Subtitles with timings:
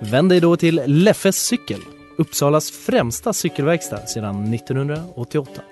[0.00, 1.80] Vänd dig då till Leffes cykel,
[2.18, 5.62] Uppsalas främsta cykelverkstad sedan 1988.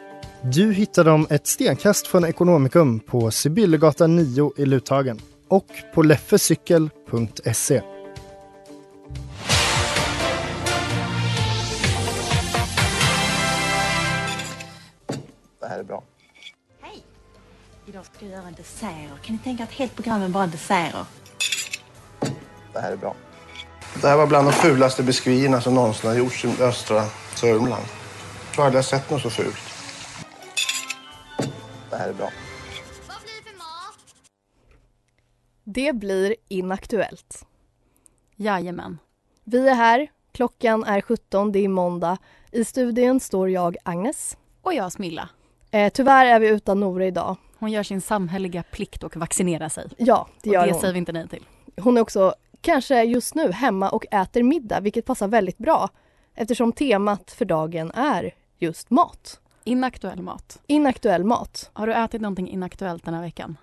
[0.42, 7.82] Du hittar dem ett stenkast från Ekonomikum på Sibyllegatan 9 i Luthagen och på leffecykel.se.
[15.60, 16.02] Det här är bra.
[16.80, 17.02] Hej!
[17.86, 19.18] Idag ska jag göra desserter.
[19.22, 21.04] Kan ni tänka att helt program är bara desserter?
[22.72, 23.14] Det här är bra.
[24.00, 27.84] Det här var bland de fulaste biskvierna som någonsin har gjorts i östra Sörmland.
[28.46, 29.56] Jag tror aldrig jag sett något så fult.
[31.90, 32.30] Det här är bra.
[35.64, 37.46] Det blir inaktuellt.
[38.36, 38.98] Jajamän.
[39.44, 42.18] Vi är här, klockan är 17, det är måndag.
[42.52, 44.36] I studion står jag, Agnes.
[44.62, 45.28] Och jag Smilla.
[45.70, 47.36] Eh, tyvärr är vi utan Nora idag.
[47.58, 49.88] Hon gör sin samhälleliga plikt och vaccinerar sig.
[49.96, 50.80] Ja, det och gör det hon.
[50.80, 51.44] säger vi inte nej till.
[51.80, 52.34] Hon är också
[52.64, 55.88] kanske just nu hemma och äter middag, vilket passar väldigt bra
[56.34, 59.40] eftersom temat för dagen är just mat.
[59.64, 60.62] Inaktuell mat.
[60.66, 61.70] Inaktuell mat.
[61.72, 63.56] Har du ätit någonting inaktuellt den här veckan?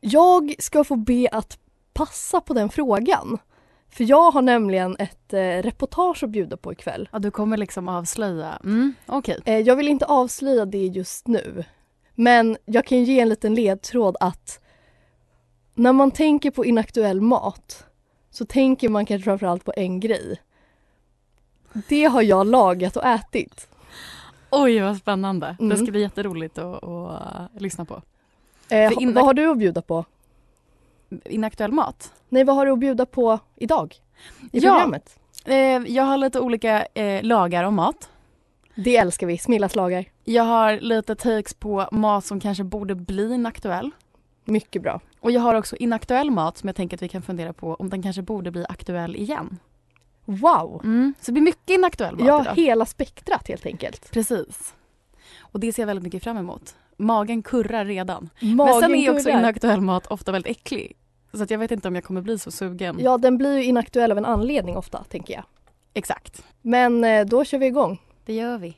[0.00, 1.58] Jag ska få be att
[1.92, 3.38] passa på den frågan.
[3.90, 7.08] För jag har nämligen ett eh, reportage att bjuda på ikväll.
[7.12, 8.58] Ja, du kommer liksom avslöja.
[8.64, 9.38] Mm, okej.
[9.44, 11.64] Eh, jag vill inte avslöja det just nu.
[12.14, 14.60] Men jag kan ge en liten ledtråd att
[15.74, 17.87] när man tänker på inaktuell mat
[18.38, 20.40] så tänker man kanske framförallt på en grej.
[21.88, 23.68] Det har jag lagat och ätit.
[24.50, 25.56] Oj, vad spännande.
[25.58, 25.76] Det Mm.
[25.76, 27.22] ska bli jätteroligt att, att
[27.54, 28.02] uh, lyssna på.
[28.68, 30.04] Eh, inak- Vad har du att bjuda på?
[31.24, 32.12] Inaktuell mat?
[32.28, 33.94] Nej, vad har du att bjuda på idag?
[34.52, 34.70] I Ja.
[34.72, 35.18] programmet?
[35.44, 35.56] Eh,
[35.94, 38.08] jag har lite olika eh, lagar om mat.
[38.74, 40.04] Det älskar vi, Smillas lagar.
[40.24, 43.90] Jag har lite takes på mat som kanske borde bli inaktuell.
[44.44, 45.00] Mycket bra.
[45.20, 47.90] Och jag har också inaktuell mat som jag tänker att vi kan fundera på om
[47.90, 49.58] den kanske borde bli aktuell igen.
[50.24, 50.80] Wow!
[50.84, 51.14] Mm.
[51.20, 52.54] Så det blir mycket inaktuell mat Ja, idag.
[52.56, 54.10] hela spektrat helt enkelt.
[54.12, 54.74] Precis.
[55.40, 56.76] Och det ser jag väldigt mycket fram emot.
[56.96, 58.30] Magen kurrar redan.
[58.40, 59.38] Magen Men sen är också kurrar.
[59.38, 60.96] inaktuell mat ofta väldigt äcklig.
[61.32, 62.96] Så att jag vet inte om jag kommer bli så sugen.
[63.00, 65.44] Ja, den blir ju inaktuell av en anledning ofta, tänker jag.
[65.94, 66.44] Exakt.
[66.62, 68.02] Men eh, då kör vi igång.
[68.26, 68.76] Det gör vi.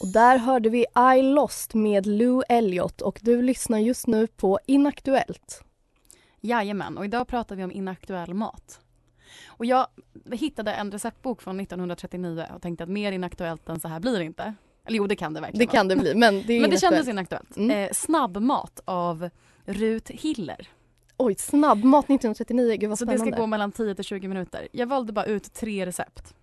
[0.00, 0.86] Och där hörde vi
[1.18, 5.62] I Lost med Lou Elliott och du lyssnar just nu på Inaktuellt.
[6.40, 8.80] Jajamän, och idag pratar vi om inaktuell mat.
[9.46, 9.86] Och jag
[10.32, 14.24] hittade en receptbok från 1939 och tänkte att mer inaktuellt än så här blir det
[14.24, 14.54] inte.
[14.84, 16.60] Eller jo, det kan det verkligen Det kan det bli, men det.
[16.60, 17.56] Men det kändes inaktuellt.
[17.56, 17.70] Mm.
[17.70, 19.30] Eh, snabbmat av
[19.64, 20.68] Rut Hiller.
[21.16, 23.32] Oj, snabbmat 1939, gud vad Så det spännande.
[23.32, 24.68] ska gå mellan 10 till 20 minuter.
[24.72, 26.34] Jag valde bara ut tre recept.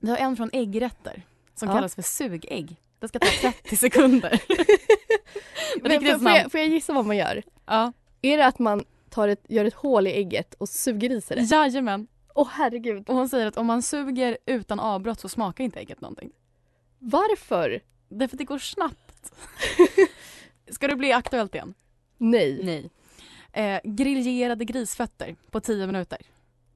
[0.00, 1.22] Vi har en från äggrätter
[1.54, 1.74] som Ja.
[1.74, 2.76] kallas för sugägg.
[3.06, 4.42] Det ska ta 30 sekunder.
[5.82, 7.42] Men Riktigt får, får, jag, får jag gissa vad man gör?
[7.66, 7.92] Ja.
[8.22, 11.36] Är det att man tar ett, gör ett hål i ägget och suger i sig
[11.36, 11.42] det?
[11.42, 12.06] Jajamän.
[12.34, 16.00] Åh herregud, Och hon säger att om man suger utan avbrott så smakar inte ägget
[16.00, 16.30] någonting.
[16.98, 17.80] varför?
[18.08, 19.32] Därför att det går snabbt.
[20.70, 21.74] Ska det bli aktuellt igen?
[22.18, 22.60] Nej.
[22.64, 22.90] Nej.
[23.52, 26.18] Eh, griljerade grisfötter på 10 minuter.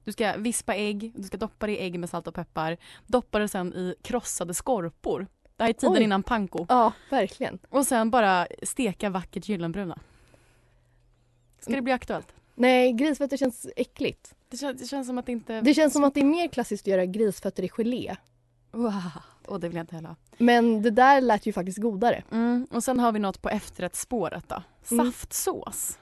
[0.03, 2.77] Du ska vispa ägg, du ska doppa det i ägg med salt och peppar.
[3.07, 5.27] Doppa det sen i krossade skorpor.
[5.61, 6.03] Det här är tiden Oj.
[6.03, 6.65] innan panko.
[6.69, 7.59] Ja, verkligen.
[7.69, 9.99] Och sen bara steka vackert gyllenbruna.
[11.59, 12.33] Ska det bli aktuellt?
[12.55, 14.35] Nej, grisfötter känns äckligt.
[14.49, 15.61] Det, kän- det känns som att det inte...
[15.61, 18.15] Det känns som att det är mer klassiskt att göra grisfötter i gelé.
[18.71, 18.93] Wow.
[19.47, 20.15] Och det vill jag inte heller ha.
[20.37, 22.23] Men det där lät ju faktiskt godare.
[22.31, 22.67] Mm.
[22.71, 24.63] Och sen har vi något på efterrättsspåret då.
[24.91, 25.05] Mm.
[25.05, 25.99] Saftsås.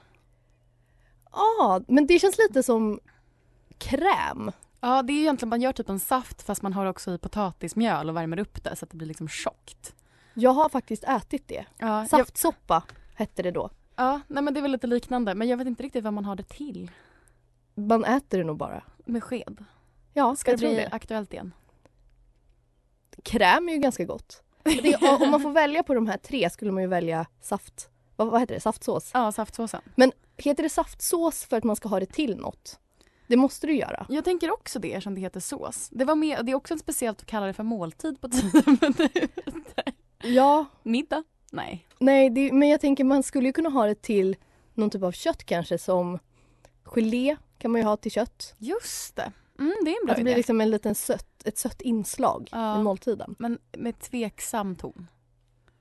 [1.32, 3.00] Ja, men det känns lite som
[3.78, 4.50] kräm.
[4.80, 8.08] Ja, det är egentligen man gör typ en saft fast man har också i potatismjöl
[8.08, 9.94] och värmer upp det så att det blir liksom tjockt.
[10.34, 11.64] Jag har faktiskt ätit det.
[11.78, 12.82] Ja, jag, Saftsoppa
[13.14, 13.70] hette det då.
[13.96, 16.24] ja nej, men det är väl lite liknande men jag vet inte riktigt vad man
[16.24, 16.90] har det till.
[17.74, 18.82] Man äter det nog bara.
[19.04, 19.64] Med sked.
[20.12, 20.88] Ja, Ska jag det bli det.
[20.92, 21.52] aktuellt igen?
[23.22, 24.42] Kräm är ju ganska gott.
[24.64, 27.88] Men är- om man får välja på de här tre skulle man ju välja saft.
[28.16, 28.60] Vad, vad heter det?
[28.60, 29.10] Saftsås?
[29.14, 29.80] Ja, saftsåsen.
[30.36, 32.80] Heter det saftsås för att man ska ha det till något?
[33.30, 34.06] Det måste du göra.
[34.08, 35.88] Jag tänker också det eftersom det heter sås.
[35.92, 39.10] Det, var med, det är också speciellt att kalla det för måltid på tio minuter.
[40.22, 41.22] Ja, Middag.
[41.52, 41.86] Nej.
[41.98, 44.36] Nej, det, men jag tänker man skulle ju kunna ha det till
[44.74, 46.18] någon typ av kött kanske som
[46.84, 48.54] gelé kan man ju ha till kött.
[48.58, 49.32] Just det.
[49.58, 50.36] Mm, det är en bra Att det blir idé.
[50.38, 52.80] liksom en liten sött, ett sött inslag Ja.
[52.80, 53.34] i måltiden.
[53.38, 55.06] Men med tveksam ton.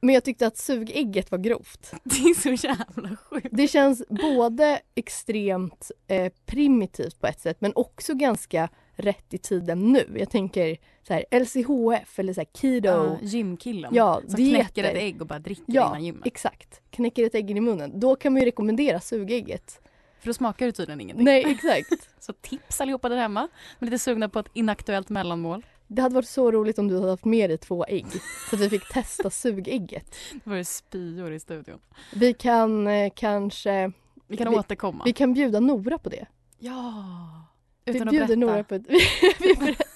[0.01, 1.91] Men jag tyckte att sugägget var grovt.
[2.03, 3.47] Det är så jävla sjukt.
[3.51, 9.91] Det känns både extremt eh, primitivt på ett sätt men också ganska rätt i tiden
[9.91, 10.15] nu.
[10.19, 12.87] Jag tänker så här LCHF eller så här keto.
[12.87, 14.63] Ja, gymkillen Ja, som dieter.
[14.63, 16.25] knäcker ett ägg och bara dricker Ja, innan gymmet.
[16.27, 16.81] exakt.
[16.91, 17.99] Knäcker ett ägg in i munnen.
[17.99, 19.81] Då kan man ju rekommendera sugägget.
[20.19, 21.25] För då smakar det tydligen ingenting.
[21.25, 22.09] Nej, exakt.
[22.19, 23.47] Så tips allihopa där hemma.
[23.79, 25.65] Med lite sugna på ett inaktuellt mellanmål.
[25.91, 28.05] Det hade varit så roligt om du hade haft med dig två ägg
[28.49, 30.15] så att vi fick testa sugägget.
[30.43, 31.79] Det var det spyor i studion.
[32.13, 33.91] Vi kan eh, kanske...
[34.27, 35.03] Vi kan Vi- återkomma.
[35.05, 36.25] Vi kan bjuda Nora på det.
[36.59, 37.45] Ja.
[37.85, 38.39] Vi Utan att bjuder berätta.
[38.39, 38.81] Nora på ett...
[39.39, 39.87] vi, berättar,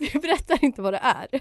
[0.00, 1.26] vi berättar inte vad det är.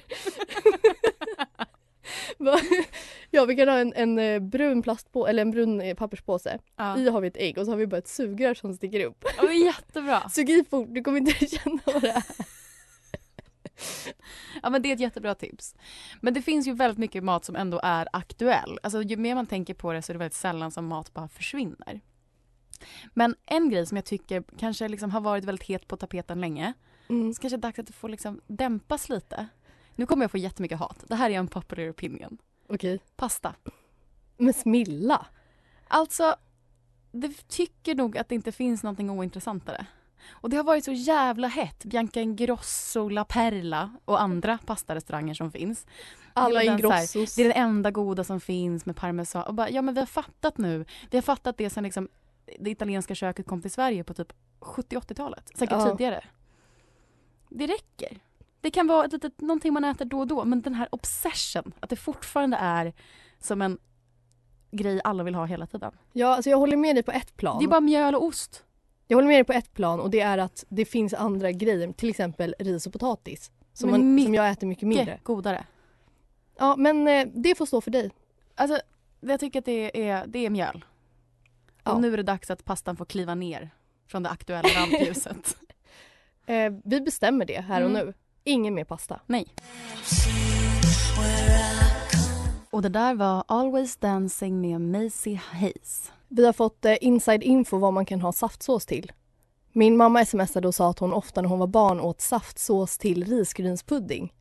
[3.31, 6.59] Ja, vi kan ha en, en eh, brun plastpåse, eller en brun eh, papperspåse.
[6.75, 6.97] Ja.
[6.97, 9.25] I har vi ett ägg och så har vi bara ett sugrör som sticker upp.
[9.37, 10.29] Ja, jättebra.
[10.29, 12.23] Sug i fort, du kommer inte känna vad det är.
[14.63, 15.75] Ja men det är ett jättebra tips.
[16.21, 18.79] Men det finns ju väldigt mycket mat som ändå är aktuell.
[18.83, 21.27] Alltså ju mer man tänker på det så är det väldigt sällan som mat bara
[21.27, 22.01] försvinner.
[23.13, 26.73] Men en grej som jag tycker kanske liksom har varit väldigt het på tapeten länge.
[27.09, 27.33] Mm.
[27.33, 29.47] Så kanske är dags att det får liksom dämpas lite.
[29.95, 31.03] Nu kommer jag få jättemycket hat.
[31.07, 32.37] Det här är en popular opinion.
[32.69, 32.99] Okej.
[33.15, 33.55] Pasta.
[34.37, 35.25] Men Smilla.
[35.87, 36.35] Alltså,
[37.11, 39.85] det tycker nog att det inte finns någonting ointressantare.
[40.31, 41.85] Och det har varit så jävla hett.
[41.85, 45.85] Bianca Ingrosso, La Perla och andra pastarestauranger som finns.
[46.33, 47.35] Alla den här- Ingrossos.
[47.35, 49.43] Det är den enda goda som finns med parmesan.
[49.43, 50.85] Och bara, ja men vi har fattat nu.
[51.11, 52.07] Vi har fattat det sen liksom
[52.59, 55.51] det italienska köket kom till Sverige på typ 70-80-talet.
[55.55, 55.89] Säkert Ja.
[55.91, 56.23] tidigare.
[57.49, 58.19] Det räcker.
[58.61, 61.73] Det kan vara ett litet, någonting man äter då och då men den här obsession,
[61.79, 62.93] att det fortfarande är
[63.39, 63.77] som en
[64.71, 65.91] grej alla vill ha hela tiden.
[66.13, 67.59] Ja, alltså jag håller med dig på ett plan.
[67.59, 68.63] Det är bara mjöl och ost.
[69.11, 71.91] Jag håller med dig på ett plan och det är att det finns andra grejer,
[71.93, 73.51] till exempel ris och potatis.
[73.73, 75.19] Som, man, som jag äter mycket mindre.
[75.23, 75.65] Godare.
[76.57, 78.11] Ja, men eh, det får stå för dig.
[78.55, 78.79] Alltså,
[79.19, 80.85] jag tycker att det är, det är mjöl.
[81.83, 81.91] Ja.
[81.91, 83.69] Och nu är det dags att pastan får kliva ner
[84.07, 85.57] från det aktuella rampljuset.
[86.45, 88.05] Eh, vi bestämmer det här och Mm.
[88.05, 88.13] nu.
[88.43, 89.19] Ingen mer pasta.
[89.25, 89.47] Nej.
[92.69, 96.11] Och det där var Always Dancing med Macy Hayes.
[96.29, 99.11] Vi har fått eh, inside info vad man kan ha saftsås till.
[99.71, 103.23] Min mamma smsade och sa att hon ofta när hon var barn åt saftsås till
[103.25, 104.33] risgrynspudding.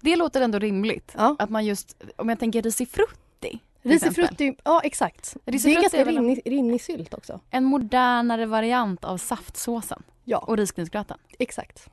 [0.00, 1.12] Det låter ändå rimligt.
[1.16, 1.36] Ja.
[1.38, 3.58] Att man just, om jag tänker risifrutti.
[3.82, 5.36] Risifrutti, ja exakt.
[5.44, 7.40] Det är Risifrutti ganska är en- rinnig, rinnig sylt också.
[7.50, 11.18] En modernare variant av saftsåsen Ja, och risgrynsgröten.
[11.38, 11.88] exakt.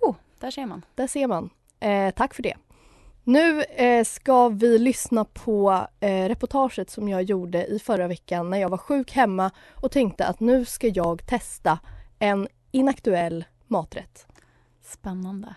[0.00, 0.82] Oh, där ser man.
[0.94, 1.50] Där ser man.
[1.80, 2.54] Eh, tack för det.
[3.28, 8.58] Nu eh, ska vi lyssna på eh, reportaget som jag gjorde i förra veckan när
[8.58, 11.78] jag var sjuk hemma och tänkte att nu ska jag testa
[12.18, 14.26] en inaktuell maträtt.
[14.82, 15.54] Spännande.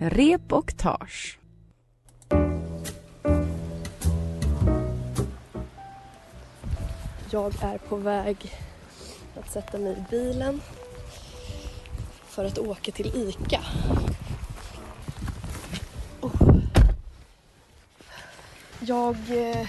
[0.00, 1.38] Rep och tars.
[7.30, 8.36] Jag är på väg
[9.40, 10.60] att sätta mig i bilen
[12.32, 13.60] för att åka till ICA.
[16.20, 16.58] Oh.
[18.80, 19.66] Jag eh,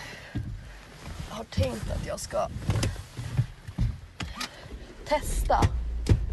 [1.29, 2.47] har tänkt att jag ska
[5.05, 5.59] testa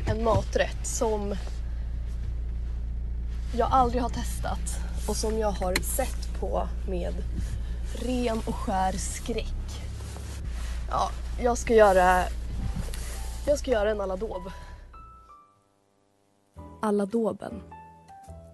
[0.07, 1.37] en maträtt som
[3.57, 4.78] jag aldrig har testat
[5.09, 7.14] och som jag har sett på med
[7.95, 9.83] ren och skär skräck.
[10.90, 11.11] Ja,
[11.43, 12.25] jag ska göra...
[13.47, 14.50] Jag ska göra en aladåb.
[16.81, 17.63] Aladoben.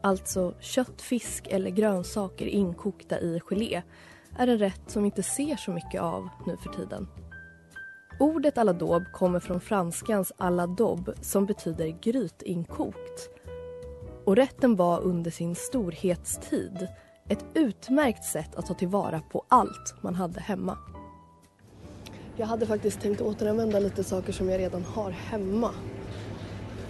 [0.03, 3.83] Alltså kött, fisk eller grönsaker inkokta i gelé
[4.39, 7.09] är en rätt som vi inte ser så mycket av nu för tiden.
[8.21, 13.31] Ordet aladob kommer från franskans aladob som betyder grytinkokt.
[14.25, 16.89] Och rätten var under sin storhetstid
[17.29, 20.79] ett utmärkt sätt att ta tillvara på allt man hade hemma.
[22.37, 25.71] Jag hade faktiskt tänkt återanvända lite saker som jag redan har hemma.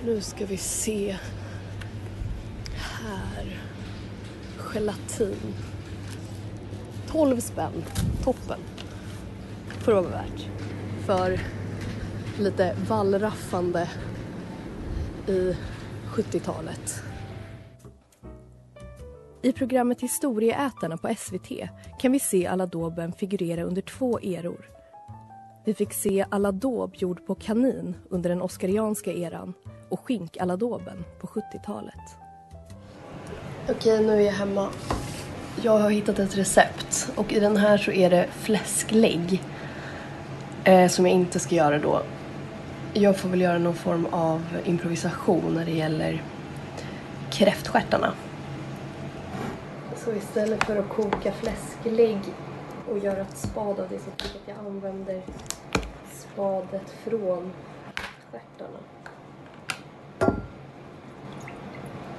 [0.06, 1.16] Nu ska vi se.
[2.74, 3.60] Här.
[4.74, 5.54] Gelatin.
[7.08, 7.84] 12 spänn.
[8.24, 8.58] Toppen.
[9.68, 10.48] Får det vara värt.
[11.06, 11.40] För
[12.38, 13.90] lite wallraffande
[15.26, 15.56] i
[16.08, 17.02] 70-talet.
[19.42, 21.48] I programmet Historieätarna på SVT
[21.98, 24.75] kan vi se aladoben figurera under två eror.
[25.66, 29.54] Vi fick se aladob gjord på kanin under den oskarianska eran
[29.88, 32.16] och skinkaladoben på 70-talet.
[33.70, 34.68] Okej, nu är jag hemma.
[35.62, 39.42] Jag har hittat ett recept och i den här så är det fläsklägg
[40.64, 42.02] eh, som jag inte ska göra då.
[42.92, 46.22] Jag får väl göra någon form av improvisation när det gäller
[47.30, 48.12] kräftstjärtarna.
[49.96, 52.18] Så istället för att koka fläsklägg
[52.90, 55.22] och göra ett spad av det så jag att jag använder
[56.10, 57.52] spadet från
[58.30, 58.78] stjärtarna.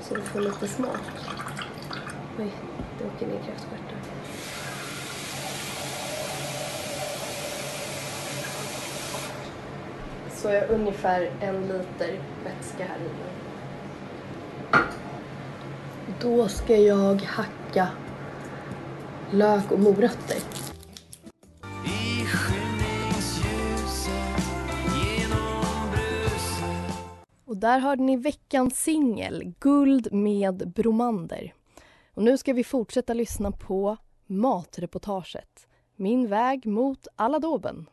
[0.01, 1.01] Så du får lite smak.
[2.39, 2.51] Oj,
[2.97, 3.97] det åker ner kräftstjärtar.
[10.31, 13.27] Så jag har ungefär en liter vätska här inne.
[16.21, 17.87] Då ska jag hacka
[19.31, 20.56] lök och morötter.
[27.57, 31.53] Och där hörde ni veckans singel, Guld med Bromander.
[32.13, 35.67] Och nu ska vi fortsätta lyssna på matreportaget.
[35.95, 37.89] Min väg mot Aladoben.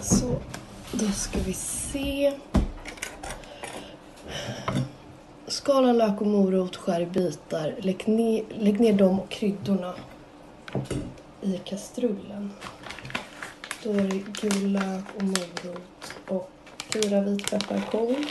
[0.00, 0.40] Så,
[0.92, 2.32] då ska vi se.
[5.56, 7.74] Skala lök och morot, skär i bitar.
[7.78, 9.94] Lägg ner, lägg ner dem och kryddorna
[11.40, 12.52] i kastrullen.
[13.82, 16.50] Då är det gul lök och morot och
[16.92, 18.26] fyra vitpepparkorn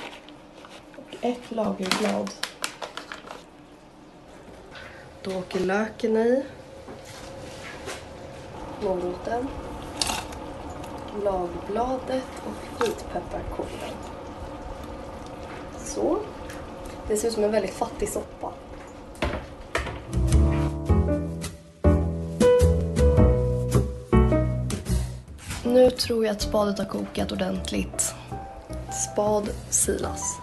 [0.96, 2.29] och ett lagerblad.
[5.24, 6.44] Då åker löken i.
[8.84, 9.48] Moroten.
[11.24, 13.96] Lagerbladet och vitpepparkornen.
[15.86, 16.20] Så.
[17.07, 18.53] Det ser ut som en väldigt fattig soppa.
[25.63, 28.13] Nu tror jag att spadet har kokat ordentligt.
[29.12, 30.38] Spad silas.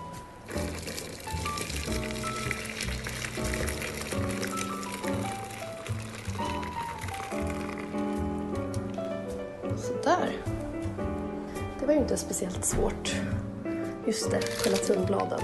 [9.77, 10.33] Sådär.
[11.81, 13.17] Det var ju inte speciellt svårt.
[14.07, 15.41] Just det, gelatinbladen.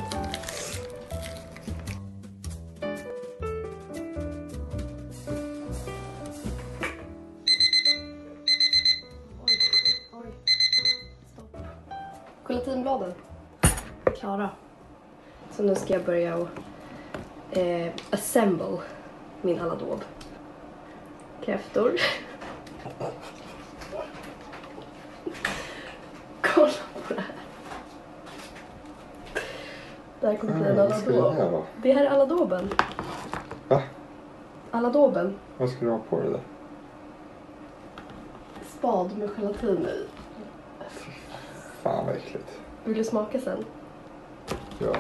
[15.89, 16.49] Ska jag börja och,
[17.59, 18.79] eh, assemble
[19.43, 20.05] min aladåb.
[21.45, 21.93] Kräftor.
[26.41, 26.73] Kolla
[27.09, 27.35] på det här.
[30.21, 31.65] Det här kommer bli en det här aladåb.
[31.83, 32.71] Det här är aladåben.
[33.69, 33.83] Va?
[34.71, 35.39] Aladåben.
[35.59, 36.43] Vad ska du ha på det där?
[38.63, 40.07] Spad med gelatin i.
[41.83, 42.61] Fan vad äckligt.
[42.85, 43.65] Vill du smaka sen?
[44.79, 44.95] Ja.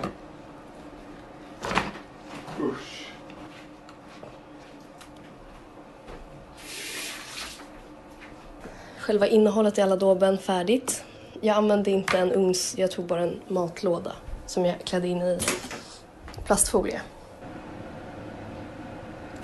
[9.08, 11.04] Själva innehållet i aladåben färdigt.
[11.40, 14.12] Jag använde inte en ugns, jag tog bara en matlåda
[14.46, 15.38] som jag klädde in i
[16.44, 17.00] plastfolie.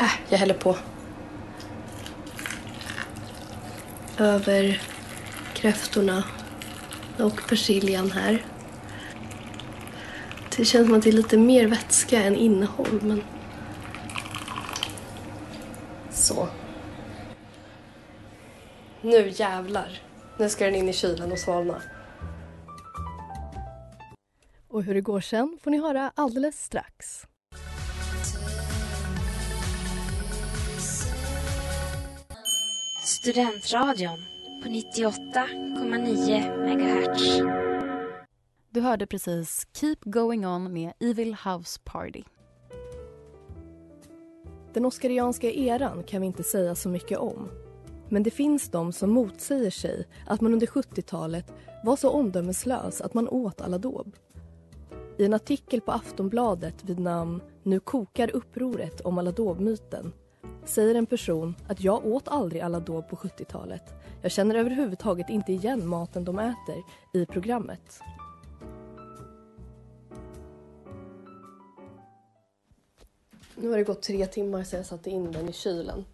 [0.00, 0.76] Äh, jag häller på.
[4.18, 4.83] Över
[5.54, 6.25] kräftorna
[7.18, 8.44] och persiljan här.
[10.56, 13.23] Det känns som att det är lite mer vätska än innehåll, men...
[16.11, 16.49] Så.
[19.05, 20.03] Nu jävlar.
[20.39, 21.83] Nu ska den in i kylen och svalna.
[24.69, 27.27] Och hur det går sen får ni höra alldeles strax.
[33.05, 34.19] Studentradion
[34.63, 37.41] på 98,9 MHz.
[38.71, 42.23] Du hörde precis Keep Going On med Evil House Party.
[44.73, 47.63] Den oskarianska eran kan vi inte säga så mycket om.
[48.14, 51.52] Men det finns de som motsäger sig att man under 70-talet
[51.85, 54.16] var så omdömeslös att man åt aladåb.
[55.18, 60.12] I en artikel på Aftonbladet vid namn Nu kokar upproret om aladåbmyten
[60.64, 63.94] säger en person att jag åt aldrig aladåb på 70-talet.
[64.23, 66.83] Jag känner överhuvudtaget inte igen maten de äter
[67.14, 68.00] i programmet.
[73.56, 76.04] Nu har det gått tre timmar sedan jag satte in den i kylen.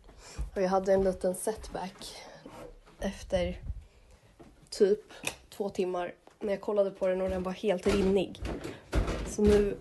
[0.55, 2.17] Och jag hade en liten setback
[3.01, 3.61] efter
[4.71, 5.13] typ
[5.51, 8.41] två timmar när jag kollade på den och den var helt rinnig.
[9.27, 9.77] Så nu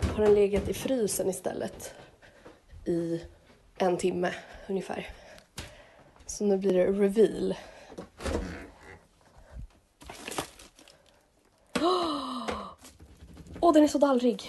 [0.00, 1.94] har den legat i frysen istället
[2.84, 3.22] i
[3.78, 4.34] en timme
[4.68, 5.08] ungefär.
[6.26, 7.54] Så nu blir det reveal.
[13.60, 14.42] Åh, den är så dallrig.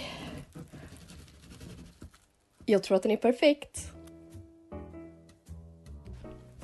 [2.66, 3.93] Jag tror att den är perfekt.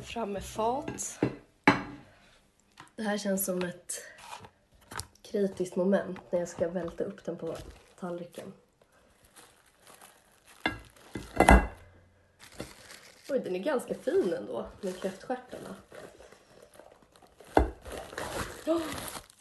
[0.09, 1.19] Fram med fat.
[2.95, 3.93] Det här känns som ett
[5.21, 7.57] kritiskt moment när jag ska välta upp den på
[7.99, 8.53] tallriken.
[13.29, 15.75] Oj, den är ganska fin ändå med kräftstjärtarna.
[18.65, 18.81] Oh,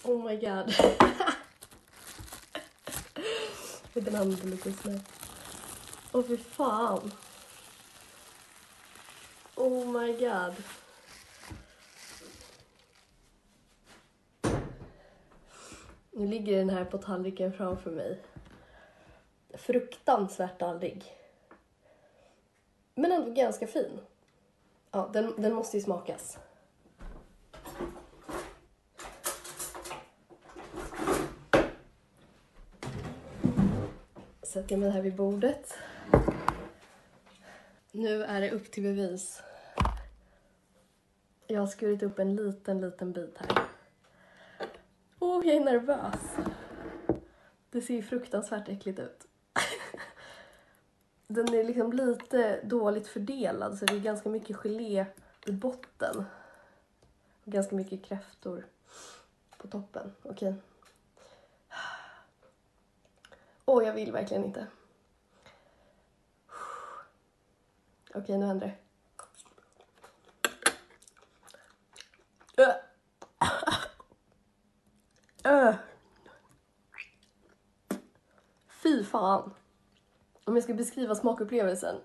[0.03, 0.75] oh my god.
[4.05, 5.13] den andra lite snett.
[6.13, 7.13] Åh fy fan.
[9.79, 10.55] Oh my god.
[16.11, 18.21] Nu ligger den här på tallriken framför mig.
[19.55, 21.05] Fruktansvärt dallrig.
[22.95, 24.01] Men ändå ganska fin.
[24.91, 26.39] Ja, den, den måste ju smakas.
[34.43, 35.75] Sätter jag mig här vid bordet.
[37.93, 39.43] Nu är det upp till bevis.
[41.50, 43.64] Jag har skurit upp en liten, liten bit här.
[45.19, 46.37] Åh, oh, jag är nervös.
[47.71, 49.26] Det ser ju fruktansvärt äckligt ut.
[51.26, 55.07] Den är liksom lite dåligt fördelad så det är ganska mycket gelé
[55.47, 56.25] i botten.
[57.45, 58.67] Och ganska mycket kräftor
[59.59, 60.12] på toppen.
[60.23, 60.55] Okej.
[63.64, 64.67] Åh, oh, jag vill verkligen inte.
[68.14, 68.88] Okej, nu händer det.
[72.59, 72.75] Uh.
[75.49, 75.75] Öh.
[78.69, 79.55] Fy fan.
[80.45, 81.97] Om jag ska beskriva smakupplevelsen.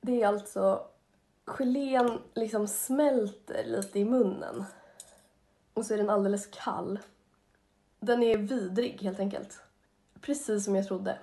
[0.00, 0.86] Det är alltså
[1.44, 4.64] gelén liksom smälter lite i munnen.
[5.74, 6.98] Och så är den alldeles kall.
[8.00, 9.60] Den är vidrig helt enkelt.
[10.20, 11.18] Precis som jag trodde.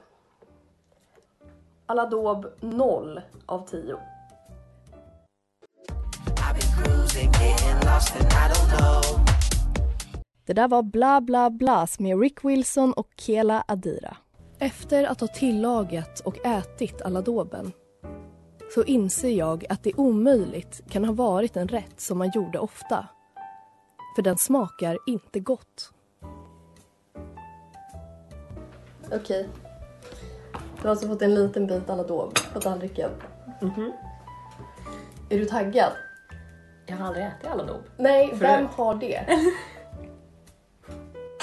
[1.86, 3.98] Aladåb 0 av 10.
[10.46, 14.18] Det där var Bla Bla Blas med Rick Wilson och Kela Adira.
[14.60, 17.72] Efter att ha tillagat och ätit aladåben
[18.74, 23.08] så inser jag att det omöjligt kan ha varit en rätt som man gjorde ofta.
[24.16, 25.92] För den smakar inte gott.
[29.06, 29.18] Okej.
[29.20, 29.46] Okay.
[30.52, 33.10] Du har alltså fått en liten bit aladåb på tallriken.
[33.62, 33.92] Mm -hmm.
[35.30, 35.92] Är du taggad?
[36.86, 37.82] Jag har aldrig ätit aladåb.
[37.98, 39.26] Nej, För vem har det?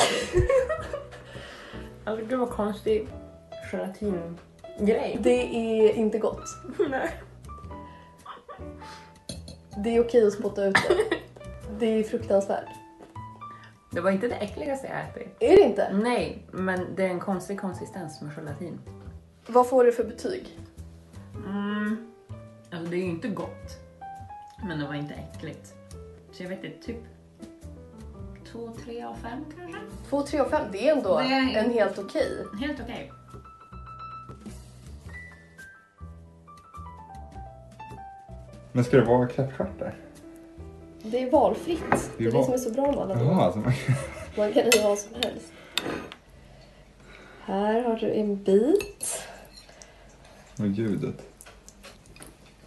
[2.05, 3.09] alltså gud vad konstig
[3.73, 5.19] gelatingrej.
[5.21, 6.45] Det är inte gott.
[6.91, 7.11] Nej.
[9.85, 11.17] Det är okej att spotta ut det.
[11.79, 12.69] Det är fruktansvärt.
[13.91, 15.37] Det var inte det äckligaste jag ätit.
[15.41, 15.93] Är det inte?
[15.93, 18.81] Nej, men det är en konstig konsistens med gelatin.
[19.47, 20.59] Vad får du för betyg?
[21.47, 22.13] Mm,
[22.71, 23.79] alltså det är ju inte gott.
[24.69, 25.75] Men det var inte äckligt.
[26.33, 26.97] Så jag vet inte, typ
[28.53, 29.81] 2, 3 av 5 kanske?
[30.09, 32.45] 2, 3 av 5, det är ändå det är en helt okej.
[32.61, 33.13] Helt okej.
[38.73, 39.97] Men ska det vara kräftstjärtar?
[41.03, 41.81] Det är valfritt.
[42.19, 43.73] Det är, det, är det som är så bra med alla Jaha, alltså man...
[44.37, 45.53] man kan i vad som helst.
[47.41, 49.23] Här har du en bit.
[50.59, 51.23] Och ljudet.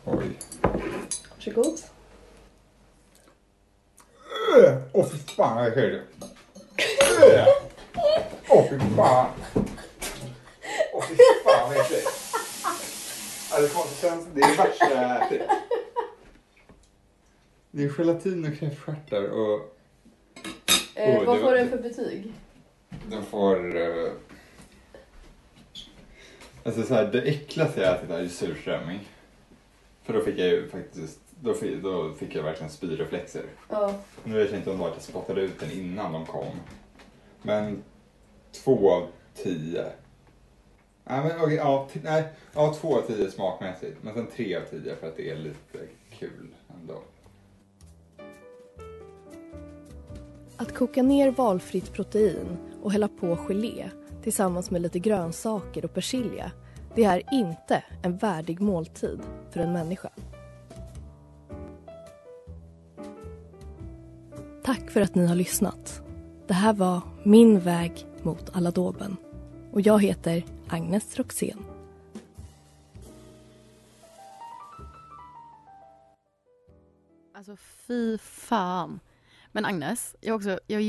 [0.06, 0.40] Oj.
[1.36, 1.80] Varsågod.
[4.92, 6.04] Åh oh, fy fan vad äckligt.
[8.50, 9.30] Åh fy fan.
[10.94, 12.08] Åh fy fan vad äckligt.
[13.74, 15.42] Konsistens, det är det värsta jag ätit.
[17.72, 19.78] Det är gelatin och kräftstjärtar och...
[20.96, 22.34] Eh, oh, vad får den för betyg?
[23.10, 23.76] Den får...
[23.76, 24.12] Uh...
[26.64, 29.10] Alltså så här, det äckligaste jag ätit är ju surströmming.
[30.04, 33.44] För då fick jag ju faktiskt, då fick, då fick jag verkligen spyreflexer.
[33.70, 33.94] Ja.
[34.24, 36.56] Nu vet jag inte om det var att jag spottade ut den innan de kom.
[37.42, 37.84] Men
[38.64, 39.86] två av tio.
[41.04, 43.98] Nej, men okej, ja, nej, ja, två av tio smakmässigt.
[44.02, 45.88] Men sen tre av tio för att det är lite
[46.20, 46.48] kul
[46.82, 47.02] ändå.
[50.58, 53.90] Att koka ner valfritt protein och hälla på gelé
[54.24, 56.52] tillsammans med lite grönsaker och persilja
[56.96, 59.20] det är inte en värdig måltid
[59.52, 60.10] för en människa.
[64.64, 66.02] Tack för att ni har lyssnat.
[66.48, 69.18] Det här var Min väg mot aladåben
[69.72, 71.66] och jag heter Agnes Roxén.
[77.36, 77.56] Alltså
[77.88, 79.00] fy fan.
[79.52, 80.82] Men Agnes, jag, också, jag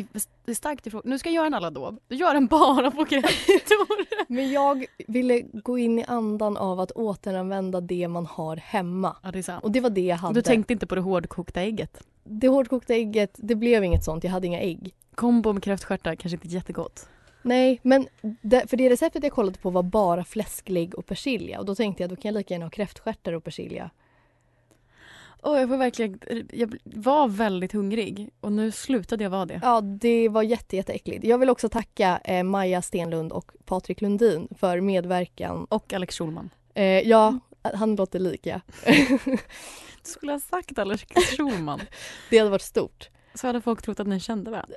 [0.46, 1.02] är starkt ifrån.
[1.04, 2.00] Nu ska jag göra en aladåb.
[2.08, 4.04] Du gör den bara på kräftor.
[4.32, 9.16] Men jag ville gå in i andan av att återanvända det man har hemma.
[9.22, 9.64] Ja, det är sant.
[9.64, 10.34] Och det var det jag hade.
[10.34, 12.02] Du tänkte inte på det hårdkokta ägget?
[12.24, 14.24] Det hårdkokta ägget, det blev inget sånt.
[14.24, 14.94] Jag hade inga ägg.
[15.14, 17.08] Kombo med kräftstjärtar kanske inte jättegott.
[17.42, 18.06] Nej, men
[18.42, 21.58] det, för det receptet jag kollade på var bara fläsklägg och persilja.
[21.58, 23.90] Och då tänkte jag då kan jag lika gärna ha kräftstjärtar och persilja.
[25.42, 26.18] Oh, jag, var verkligen,
[26.52, 29.60] jag var väldigt hungrig och nu slutade jag vara det.
[29.62, 31.24] Ja, det var jätte, jätteäckligt.
[31.24, 35.66] Jag vill också tacka eh, Maja Stenlund och Patrik Lundin för medverkan.
[35.70, 36.50] Och Alex Schulman.
[36.74, 37.38] Eh, ja,
[37.74, 38.60] han låter lika.
[38.84, 39.38] du
[40.02, 41.04] skulle ha sagt Alex
[41.36, 41.80] Schulman.
[42.30, 43.08] det hade varit stort.
[43.34, 44.76] Så hade folk trott att ni kände varandra.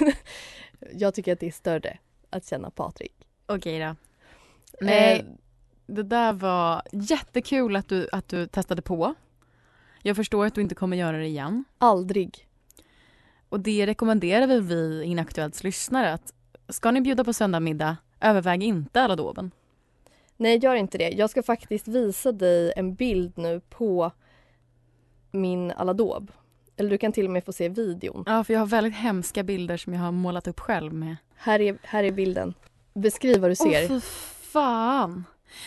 [0.92, 1.98] jag tycker att det är större
[2.30, 3.14] att känna Patrik.
[3.46, 3.96] Okej då.
[4.80, 5.24] Nej, eh,
[5.86, 9.14] det där var jättekul att du, att du testade på.
[10.02, 11.64] Jag förstår att du inte kommer göra det igen.
[11.78, 12.48] Aldrig.
[13.48, 16.32] Och det rekommenderar vi, Inaktuellts lyssnare att
[16.68, 19.50] ska ni bjuda på söndagmiddag, överväg inte aladåben.
[20.40, 21.08] Nej, gör inte det.
[21.08, 24.12] Jag ska faktiskt visa dig en bild nu på
[25.30, 26.32] min aladåb.
[26.76, 28.24] Eller du kan till och med få se videon.
[28.26, 31.16] Ja, för jag har väldigt hemska bilder som jag har målat upp själv med.
[31.36, 32.54] Här är, här är bilden.
[32.94, 33.86] Beskriv vad du ser.
[33.90, 34.00] Åh, oh,
[34.52, 35.24] fan!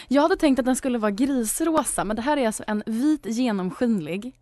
[0.08, 3.26] Jag hade tänkt att den skulle vara grisrosa men det här är alltså en vit
[3.26, 4.40] genomskinlig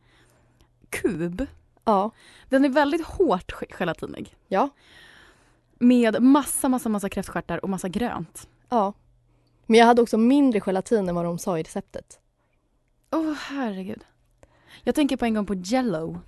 [0.89, 1.45] kub.
[1.83, 2.11] Ja.
[2.49, 4.35] Den är väldigt hårt gelatinig.
[4.47, 4.69] Ja.
[5.79, 8.47] Med massa, massa, massa kräftstjärtar och massa grönt.
[8.69, 8.93] Ja.
[9.69, 12.19] Men jag hade också mindre gelatin än vad de sa i receptet.
[13.11, 14.03] Åh oh, herregud.
[14.83, 16.19] Jag tänker på en gång på jello.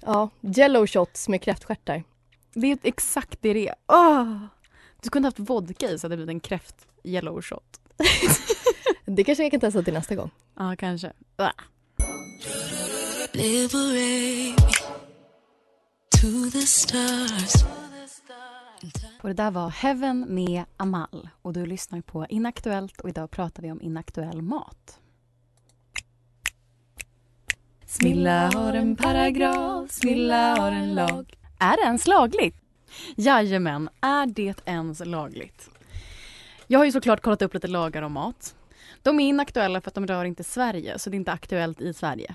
[0.00, 2.04] Ja, jello shots med kräftstjärtar.
[2.54, 3.74] Det är exakt det det är.
[3.86, 4.38] Oh!
[5.02, 7.80] Du kunde haft vodka i så hade det blivit en kräft yellow shot.
[9.04, 10.30] det kanske jag kan testa till nästa gång.
[10.54, 11.12] Ja, kanske.
[11.36, 11.52] Ah.
[19.20, 23.62] Och det där var Heaven med Amal och du lyssnar på Inaktuellt och idag pratar
[23.62, 24.98] vi om inaktuell mat.
[27.86, 31.38] Smilla har en paragraf, Smilla har en lag.
[31.58, 32.56] Är det ens lagligt?
[33.16, 35.70] Jajamän, är det ens lagligt?
[36.66, 38.54] Jag har ju såklart kollat upp lite lagar om mat.
[39.02, 41.94] De är inaktuella för att de rör inte Sverige, så det är inte aktuellt i
[41.94, 42.34] Sverige.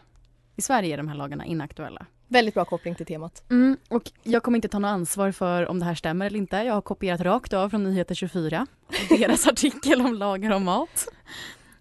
[0.56, 2.06] I Sverige är de här lagarna inaktuella.
[2.28, 3.44] Väldigt bra koppling till temat.
[3.50, 6.58] Mm, och jag kommer inte ta något ansvar för om det här stämmer eller inte.
[6.58, 8.68] Jag har kopierat rakt av från Nyheter 24,
[9.10, 11.08] deras artikel om lagar om mat.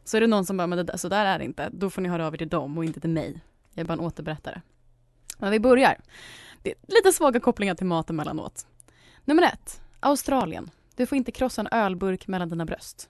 [0.04, 2.02] Så är det någon som bara, men det så där är det inte, då får
[2.02, 3.40] ni höra av er till dem och inte till mig.
[3.74, 4.61] Jag är bara en återberättare.
[5.38, 5.96] Men vi börjar.
[6.62, 8.66] Det är lite svaga kopplingar till mat emellanåt.
[9.24, 10.70] Nummer ett, Australien.
[10.96, 13.09] Du får inte krossa en ölburk mellan dina bröst.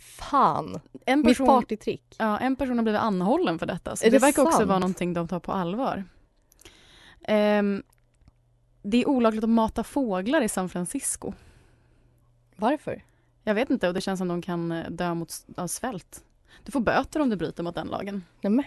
[0.00, 2.16] Fan, en person, mitt partytrick.
[2.18, 3.96] Ja, en person har blivit anhållen för detta.
[3.96, 4.54] Så det, det verkar sant?
[4.54, 6.04] också vara någonting de tar på allvar.
[7.28, 7.82] Um,
[8.82, 11.32] det är olagligt att mata fåglar i San Francisco.
[12.56, 13.04] Varför?
[13.44, 16.24] Jag vet inte och det känns som de kan eh, dö mot, av svält.
[16.64, 18.24] Du får böter om du bryter mot den lagen.
[18.40, 18.64] Nämen.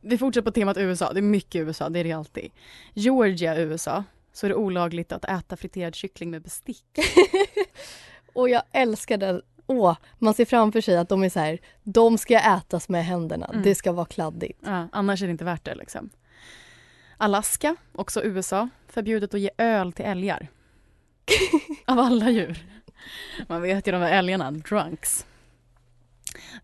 [0.00, 1.12] Vi fortsätter på temat USA.
[1.12, 2.50] Det är mycket USA, det är det alltid.
[2.94, 6.86] Georgia, USA så är det olagligt att äta friterad kyckling med bestick.
[8.32, 9.42] och jag älskar den.
[9.70, 13.46] Åh, man ser framför sig att de är så här, de ska ätas med händerna.
[13.46, 13.62] Mm.
[13.62, 14.60] Det ska vara kladdigt.
[14.64, 16.10] Ja, annars är det inte värt det liksom.
[17.16, 20.48] Alaska, också USA, förbjudet att ge öl till älgar.
[21.84, 22.58] Av alla djur.
[23.48, 25.26] Man vet ju de här älgarna, drunks.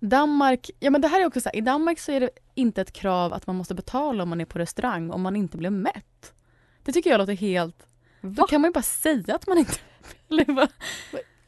[0.01, 2.81] Danmark, ja men det här är också så här, i Danmark så är det inte
[2.81, 5.71] ett krav att man måste betala om man är på restaurang om man inte blir
[5.71, 6.33] mätt.
[6.83, 7.87] Det tycker jag låter helt...
[8.21, 8.31] Va?
[8.37, 9.75] Då kan man ju bara säga att man inte.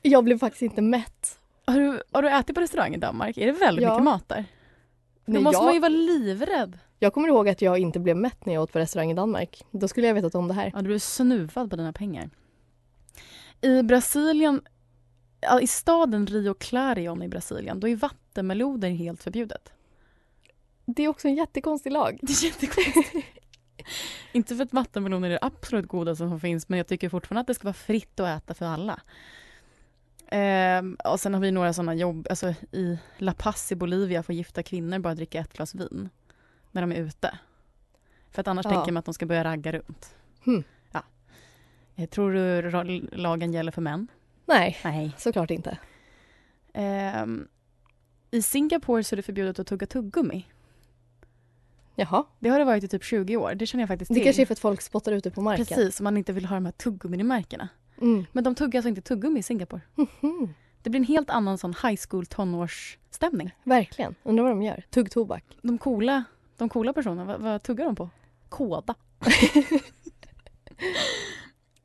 [0.03, 1.39] Jag blev faktiskt inte mätt.
[1.67, 3.39] Har du, har du ätit på restaurang i Danmark?
[3.39, 3.91] Är det väldigt ja.
[3.91, 4.45] mycket mat där?
[5.27, 6.79] Då Nej, måste jag, man ju vara livrädd.
[6.99, 9.65] Jag kommer ihåg att jag inte blev mätt när jag åt på restaurang i Danmark.
[9.71, 10.71] Då skulle jag vetat om det här.
[10.75, 12.31] Ja, du blev snuvad på dina pengar.
[13.61, 14.61] I Brasilien,
[15.63, 19.73] i staden Rio Clarion i Brasilien, då är vattenmeloner helt förbjudet.
[20.85, 22.19] Det är också en jättekonstig lag.
[22.23, 23.27] Det är jättekonstigt.
[24.33, 27.47] Inte för att vattenmeloner är det absolut godaste som finns men jag tycker fortfarande att
[27.47, 29.01] det ska vara fritt att äta för alla.
[30.27, 34.35] Eh, och sen har vi några sådana jobb, alltså i La Paz i Bolivia får
[34.35, 36.09] gifta kvinnor bara dricka ett glas vin
[36.71, 37.39] när de är ute.
[38.31, 38.71] För att annars ja.
[38.71, 40.15] tänker man att de ska börja ragga runt.
[40.45, 40.65] Hmm.
[40.93, 41.03] Ja.
[41.95, 42.71] Jag tror du
[43.13, 44.09] lagen gäller för män?
[44.47, 45.13] Nej, Nej.
[45.19, 45.79] såklart inte.
[46.73, 47.27] Eh,
[48.31, 50.47] I Singapore så är det förbjudet att tugga tuggummi.
[51.95, 52.25] Jaha.
[52.39, 53.55] Det har det varit i typ 20 år.
[53.55, 54.19] Det känner jag faktiskt till.
[54.19, 55.67] Det kanske är för att folk spottar ute på marken.
[55.67, 57.69] Precis, man inte vill ha de här tuggummi-märkena.
[58.01, 58.27] Mm.
[58.33, 59.83] Men de tuggar alltså inte tuggummi i Singapore.
[60.23, 60.55] Mm.
[60.83, 63.51] Det blir en helt annan sån high school tonårsstämning.
[63.65, 64.15] Verkligen.
[64.23, 64.85] Undrar vad de gör.
[64.91, 65.45] Tuggtobak.
[65.63, 66.25] De coola
[66.57, 68.11] De coola personerna, vad, vad tuggar de på?
[68.49, 68.95] Kåda.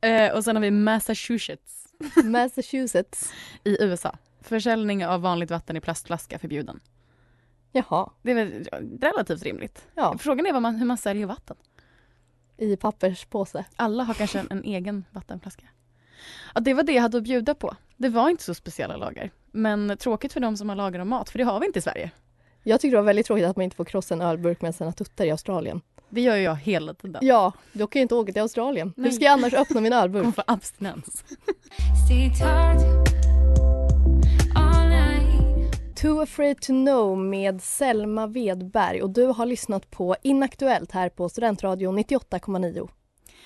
[0.00, 1.82] eh, och sen har vi Massachusetts
[2.24, 3.32] Massachusetts.
[3.64, 4.16] i USA.
[4.40, 6.80] Försäljning av vanligt vatten i plastflaska förbjuden.
[7.72, 8.68] Jaha, Det är väl
[9.00, 9.88] relativt rimligt.
[9.94, 10.18] ja.
[10.18, 11.56] Frågan är man, hur man säljer vatten.
[12.56, 13.64] I papperspåse.
[13.76, 15.66] Alla har kanske en, en egen vattenflaska.
[16.54, 17.76] Ja, det var det jag hade att bjuda på.
[17.96, 19.30] Det var inte så speciella lager.
[19.50, 21.82] Men tråkigt för de som har lager av mat, för det har vi inte i
[21.82, 22.10] Sverige.
[22.62, 24.92] Jag tycker det var väldigt tråkigt att man inte får krossa en ölburk med sina
[24.92, 25.80] tuttar i Australien.
[26.08, 27.26] Det gör ju jag hela tiden.
[27.26, 28.92] Ja, då kan jag inte åka till Australien.
[28.96, 29.12] Hur Nej.
[29.12, 30.34] ska jag annars öppna min ölburk?
[30.34, 31.24] får abstinens.
[35.96, 41.28] Too afraid to know med Selma Wedberg och du har lyssnat på Inaktuellt här på
[41.28, 42.88] Studentradion 98,9.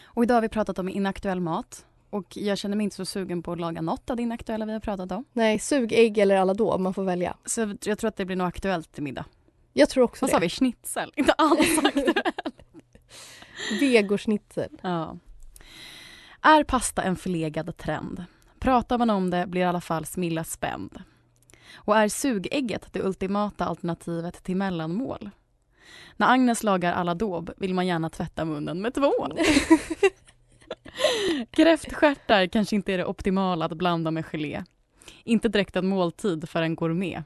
[0.05, 1.85] Och idag har vi pratat om inaktuell mat.
[2.17, 4.73] Och jag känner mig inte så sugen på att laga något av det inaktuella vi
[4.73, 5.25] har pratat om.
[5.33, 7.37] Nej, sug ägg eller alla då, man får välja.
[7.45, 9.25] Så jag tror att det blir nog aktuellt till middag.
[9.73, 10.45] Jag tror också Vad sa det.
[10.45, 10.49] vi?
[10.49, 11.13] Schnitzel?
[11.17, 12.57] Inte alls aktuellt.
[13.81, 14.79] Vegoschnitzel.
[14.83, 15.17] ja.
[16.43, 18.25] Är pasta en förlegad trend?
[18.59, 21.03] Pratar man om det blir i alla fall Smilla spänd.
[21.75, 25.31] Och är sugägget det ultimata alternativet till mellanmål?
[26.17, 27.17] När Agnes lagar alla
[27.57, 29.39] vill man gärna tvätta munnen med tvål.
[31.51, 34.65] Kräftstjärtar kanske inte är det optimala att blanda med gelé.
[35.25, 37.25] Inte direkt en måltid för en gourmet.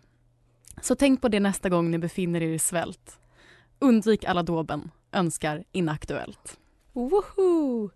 [0.82, 3.18] Så tänk på det nästa gång ni befinner er i svält.
[3.78, 4.90] Undvik alla dauben.
[5.12, 6.58] Önskar inaktuellt.
[6.92, 7.90] Woho!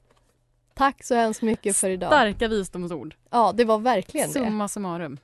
[0.74, 2.08] Tack så hemskt mycket för idag.
[2.08, 3.14] Starka visdomsord.
[3.30, 4.32] Ja, det var verkligen det.
[4.32, 5.18] Summa summarum.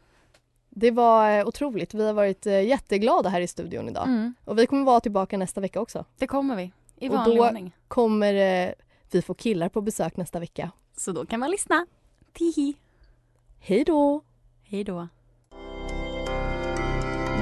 [0.70, 1.94] Det var eh, otroligt.
[1.94, 4.08] Vi har varit eh, jätteglada här i studion idag.
[4.08, 6.04] Mm, Och vi kommer vara tillbaka nästa vecka också.
[6.18, 6.72] det kommer vi.
[6.96, 7.72] I Och vanlig då- ordning.
[7.88, 8.34] Kommer
[8.68, 8.72] eh,
[9.14, 10.70] vi få killar på besök nästa vecka.
[10.96, 11.86] Så då kan man lyssna.
[12.32, 12.74] Tihi.
[13.58, 14.22] Hej då!
[14.62, 15.08] Hej då.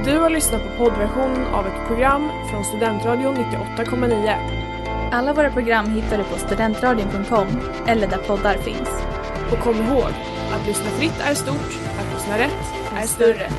[0.05, 5.11] Du har lyssnat på poddversionen av ett program från Studentradion 98,9.
[5.11, 7.47] Alla våra program hittar du på studentradion.com
[7.87, 8.89] eller där poddar finns.
[9.51, 10.11] Och kom ihåg,
[10.51, 13.49] att lyssna fritt är stort, att lyssna rätt är större.